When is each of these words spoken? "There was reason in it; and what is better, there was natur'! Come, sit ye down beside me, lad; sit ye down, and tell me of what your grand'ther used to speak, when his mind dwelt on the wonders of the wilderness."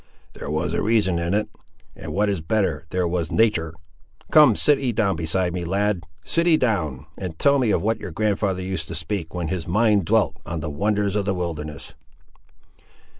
"There 0.33 0.49
was 0.49 0.73
reason 0.73 1.19
in 1.19 1.35
it; 1.35 1.47
and 1.95 2.11
what 2.11 2.27
is 2.27 2.41
better, 2.41 2.87
there 2.89 3.07
was 3.07 3.31
natur'! 3.31 3.75
Come, 4.31 4.55
sit 4.55 4.79
ye 4.79 4.91
down 4.91 5.15
beside 5.15 5.53
me, 5.53 5.63
lad; 5.63 6.03
sit 6.25 6.47
ye 6.47 6.57
down, 6.57 7.05
and 7.19 7.37
tell 7.37 7.59
me 7.59 7.69
of 7.69 7.83
what 7.83 7.99
your 7.99 8.09
grand'ther 8.11 8.59
used 8.59 8.87
to 8.87 8.95
speak, 8.95 9.35
when 9.35 9.49
his 9.49 9.67
mind 9.67 10.05
dwelt 10.05 10.37
on 10.43 10.59
the 10.59 10.71
wonders 10.71 11.15
of 11.15 11.25
the 11.25 11.35
wilderness." 11.35 11.93